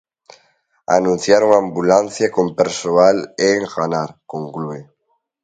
"Anunciar 0.99 1.41
unha 1.47 1.61
ambulancia 1.65 2.33
con 2.35 2.47
persoal 2.59 3.17
é 3.47 3.49
enganar", 3.59 4.09
conclúe. 4.33 4.79